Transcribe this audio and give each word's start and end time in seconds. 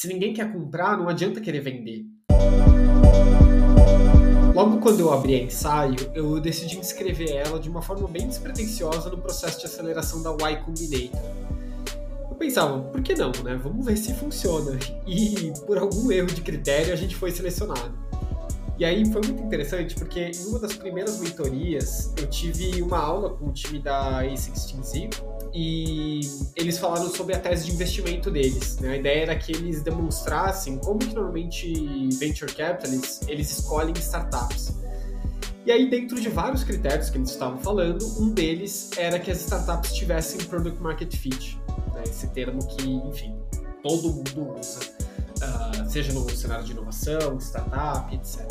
Se 0.00 0.08
ninguém 0.08 0.32
quer 0.32 0.50
comprar, 0.50 0.96
não 0.96 1.10
adianta 1.10 1.42
querer 1.42 1.60
vender. 1.60 2.06
Logo 4.54 4.80
quando 4.80 5.00
eu 5.00 5.12
abri 5.12 5.34
a 5.34 5.42
ensaio, 5.42 5.94
eu 6.14 6.40
decidi 6.40 6.78
inscrever 6.78 7.32
ela 7.32 7.60
de 7.60 7.68
uma 7.68 7.82
forma 7.82 8.08
bem 8.08 8.26
despretensiosa 8.26 9.10
no 9.10 9.18
processo 9.18 9.60
de 9.60 9.66
aceleração 9.66 10.22
da 10.22 10.30
Y 10.30 10.64
Combinator. 10.64 11.20
Eu 12.30 12.34
pensava, 12.34 12.80
por 12.80 13.02
que 13.02 13.14
não, 13.14 13.30
né? 13.44 13.60
Vamos 13.62 13.84
ver 13.84 13.98
se 13.98 14.14
funciona. 14.14 14.78
E 15.06 15.52
por 15.66 15.76
algum 15.76 16.10
erro 16.10 16.28
de 16.28 16.40
critério 16.40 16.94
a 16.94 16.96
gente 16.96 17.14
foi 17.14 17.30
selecionado. 17.30 17.92
E 18.80 18.84
aí 18.86 19.04
foi 19.12 19.20
muito 19.20 19.42
interessante 19.42 19.94
porque 19.94 20.30
em 20.34 20.46
uma 20.46 20.58
das 20.58 20.72
primeiras 20.72 21.20
mentorias 21.20 22.14
eu 22.16 22.26
tive 22.26 22.80
uma 22.80 22.96
aula 22.96 23.28
com 23.28 23.48
o 23.48 23.52
time 23.52 23.78
da 23.78 24.22
A16Z 24.22 25.22
e 25.52 26.20
eles 26.56 26.78
falaram 26.78 27.10
sobre 27.10 27.34
a 27.34 27.38
tese 27.38 27.66
de 27.66 27.72
investimento 27.72 28.30
deles. 28.30 28.78
Né? 28.78 28.92
A 28.92 28.96
ideia 28.96 29.22
era 29.24 29.36
que 29.36 29.52
eles 29.52 29.82
demonstrassem 29.82 30.78
como 30.78 30.98
que 30.98 31.14
normalmente 31.14 32.08
venture 32.18 32.50
capitalists 32.54 33.20
eles 33.28 33.50
escolhem 33.50 33.92
startups. 33.98 34.74
E 35.66 35.70
aí, 35.70 35.90
dentro 35.90 36.18
de 36.18 36.30
vários 36.30 36.64
critérios 36.64 37.10
que 37.10 37.18
eles 37.18 37.28
estavam 37.28 37.58
falando, 37.58 38.02
um 38.18 38.30
deles 38.30 38.92
era 38.96 39.18
que 39.18 39.30
as 39.30 39.42
startups 39.42 39.92
tivessem 39.92 40.40
product 40.46 40.80
market 40.80 41.14
fit. 41.14 41.60
Né? 41.92 42.04
Esse 42.04 42.28
termo 42.28 42.66
que, 42.66 42.88
enfim, 42.88 43.36
todo 43.82 44.08
mundo 44.08 44.58
usa, 44.58 44.80
uh, 45.42 45.90
seja 45.90 46.12
no 46.12 46.28
cenário 46.30 46.64
de 46.64 46.72
inovação, 46.72 47.38
startup, 47.38 48.14
etc. 48.14 48.46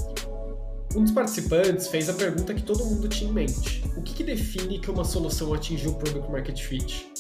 Um 0.95 1.03
dos 1.03 1.11
participantes 1.11 1.87
fez 1.87 2.09
a 2.09 2.13
pergunta 2.13 2.53
que 2.53 2.63
todo 2.63 2.83
mundo 2.85 3.07
tinha 3.07 3.29
em 3.29 3.33
mente: 3.33 3.83
o 3.95 4.01
que, 4.01 4.13
que 4.13 4.23
define 4.23 4.79
que 4.79 4.89
uma 4.89 5.03
solução 5.03 5.53
atingiu 5.53 5.91
o 5.91 5.95
product 5.95 6.31
market 6.31 6.59
fit? 6.59 7.11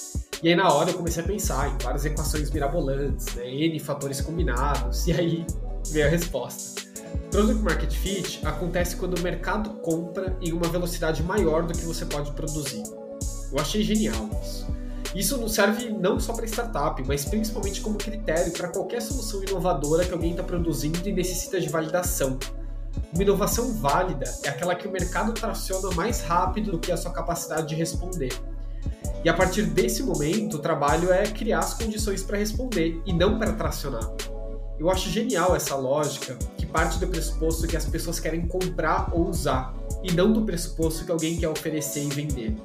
E 0.41 0.49
aí 0.49 0.55
na 0.55 0.71
hora 0.71 0.89
eu 0.89 0.95
comecei 0.95 1.23
a 1.23 1.25
pensar 1.25 1.69
em 1.69 1.77
várias 1.83 2.05
equações 2.05 2.49
mirabolantes, 2.49 3.35
né, 3.35 3.49
N 3.49 3.79
fatores 3.79 4.21
combinados, 4.21 5.05
e 5.07 5.11
aí 5.11 5.45
veio 5.91 6.07
a 6.07 6.09
resposta. 6.09 6.89
Product 7.31 7.61
Market 7.61 7.91
Fit 7.91 8.45
acontece 8.45 8.95
quando 8.95 9.17
o 9.17 9.21
mercado 9.21 9.69
compra 9.81 10.35
em 10.41 10.51
uma 10.51 10.67
velocidade 10.67 11.21
maior 11.23 11.63
do 11.63 11.73
que 11.73 11.85
você 11.85 12.05
pode 12.05 12.31
produzir. 12.31 12.83
Eu 13.51 13.59
achei 13.59 13.83
genial 13.83 14.29
isso. 14.43 14.78
Isso 15.15 15.37
não 15.37 15.47
serve 15.47 15.89
não 15.89 16.19
só 16.19 16.33
para 16.33 16.45
startup, 16.45 17.03
mas 17.07 17.25
principalmente 17.25 17.81
como 17.81 17.97
critério 17.97 18.51
para 18.53 18.67
qualquer 18.67 19.01
solução 19.01 19.43
inovadora 19.43 20.05
que 20.05 20.13
alguém 20.13 20.31
está 20.31 20.43
produzindo 20.43 21.07
e 21.07 21.11
necessita 21.11 21.59
de 21.59 21.67
validação. 21.67 22.37
Uma 23.13 23.23
inovação 23.23 23.73
válida 23.73 24.31
é 24.43 24.49
aquela 24.49 24.75
que 24.75 24.87
o 24.87 24.91
mercado 24.91 25.33
traciona 25.33 25.89
mais 25.95 26.21
rápido 26.21 26.71
do 26.71 26.79
que 26.79 26.91
a 26.91 26.97
sua 26.97 27.11
capacidade 27.11 27.67
de 27.67 27.75
responder. 27.75 28.31
E 29.23 29.29
a 29.29 29.33
partir 29.33 29.63
desse 29.63 30.03
momento, 30.03 30.57
o 30.57 30.59
trabalho 30.59 31.11
é 31.11 31.23
criar 31.23 31.59
as 31.59 31.73
condições 31.73 32.23
para 32.23 32.37
responder 32.37 33.01
e 33.05 33.11
não 33.11 33.37
para 33.37 33.53
tracionar. 33.53 34.09
Eu 34.79 34.89
acho 34.89 35.09
genial 35.09 35.55
essa 35.55 35.75
lógica 35.75 36.37
que 36.57 36.65
parte 36.65 36.99
do 36.99 37.07
pressuposto 37.07 37.67
que 37.67 37.75
as 37.75 37.85
pessoas 37.85 38.19
querem 38.19 38.47
comprar 38.47 39.09
ou 39.11 39.27
usar 39.27 39.73
e 40.03 40.11
não 40.13 40.31
do 40.31 40.43
pressuposto 40.43 41.03
que 41.03 41.11
alguém 41.11 41.35
quer 41.35 41.49
oferecer 41.49 42.05
e 42.05 42.09
vender. 42.09 42.55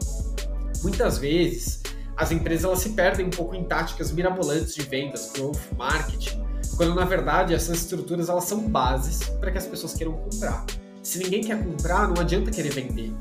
Muitas 0.80 1.18
vezes, 1.18 1.80
as 2.16 2.30
empresas 2.30 2.64
elas 2.64 2.78
se 2.80 2.90
perdem 2.90 3.26
um 3.26 3.30
pouco 3.30 3.54
em 3.54 3.64
táticas 3.64 4.12
mirabolantes 4.12 4.74
de 4.74 4.82
vendas, 4.82 5.32
growth, 5.34 5.58
marketing, 5.76 6.42
quando 6.76 6.94
na 6.94 7.04
verdade 7.04 7.54
essas 7.54 7.78
estruturas 7.78 8.28
elas 8.28 8.44
são 8.44 8.68
bases 8.68 9.24
para 9.40 9.50
que 9.50 9.58
as 9.58 9.66
pessoas 9.66 9.94
queiram 9.94 10.12
comprar. 10.12 10.64
Se 11.02 11.18
ninguém 11.18 11.42
quer 11.42 11.62
comprar, 11.62 12.08
não 12.08 12.20
adianta 12.20 12.50
querer 12.50 12.72
vender. 12.72 13.12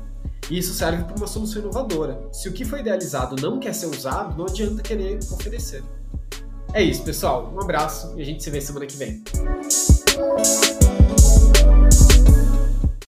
E 0.50 0.58
isso 0.58 0.74
serve 0.74 1.04
para 1.04 1.16
uma 1.16 1.26
solução 1.26 1.62
inovadora. 1.62 2.28
Se 2.32 2.48
o 2.48 2.52
que 2.52 2.64
foi 2.64 2.80
idealizado 2.80 3.36
não 3.40 3.58
quer 3.58 3.74
ser 3.74 3.86
usado, 3.86 4.36
não 4.36 4.46
adianta 4.46 4.82
querer 4.82 5.18
oferecer. 5.30 5.82
É 6.72 6.82
isso, 6.82 7.02
pessoal. 7.02 7.52
Um 7.54 7.60
abraço 7.60 8.14
e 8.16 8.22
a 8.22 8.24
gente 8.24 8.42
se 8.42 8.50
vê 8.50 8.60
semana 8.60 8.86
que 8.86 8.96
vem. 8.96 9.22